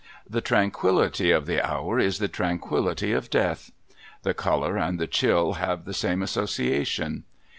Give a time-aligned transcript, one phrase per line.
[0.27, 3.71] The tranquillity of the hour is the tranquillity of Death.
[4.23, 7.23] The colour and the chill have the same association.